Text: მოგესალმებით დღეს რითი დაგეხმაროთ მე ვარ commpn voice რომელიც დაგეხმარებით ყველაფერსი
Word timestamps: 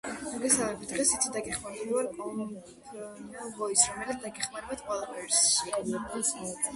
მოგესალმებით 0.27 0.91
დღეს 0.91 1.09
რითი 1.15 1.31
დაგეხმაროთ 1.33 1.81
მე 1.81 1.91
ვარ 1.97 2.07
commpn 2.13 3.51
voice 3.59 3.83
რომელიც 3.89 4.23
დაგეხმარებით 4.23 4.81
ყველაფერსი 4.89 6.51